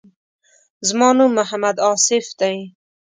[0.87, 2.57] زما نوم محمد آصف دی.